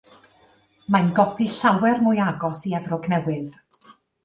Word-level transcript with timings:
Mae'n 0.95 1.11
gopi 1.19 1.47
llawer 1.57 2.01
mwy 2.07 2.23
agos 2.31 2.65
i 2.73 2.75
Efrog 2.81 3.09
Newydd. 3.15 3.57